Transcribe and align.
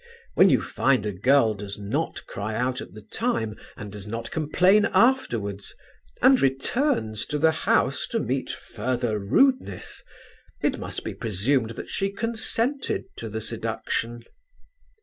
When 0.33 0.49
you 0.49 0.63
find 0.63 1.05
a 1.05 1.11
girl 1.11 1.53
does 1.53 1.77
not 1.77 2.25
cry 2.25 2.55
out 2.55 2.81
at 2.81 2.95
the 2.95 3.03
time 3.03 3.55
and 3.77 3.91
does 3.91 4.07
not 4.07 4.31
complain 4.31 4.85
afterwards, 4.87 5.75
and 6.23 6.41
returns 6.41 7.23
to 7.27 7.37
the 7.37 7.51
house 7.51 8.07
to 8.07 8.17
meet 8.19 8.49
further 8.49 9.19
rudeness, 9.19 10.01
it 10.63 10.79
must 10.79 11.03
be 11.03 11.13
presumed 11.13 11.75
that 11.77 11.89
she 11.89 12.09
consented 12.11 13.15
to 13.17 13.29
the 13.29 13.41
seduction. 13.41 14.23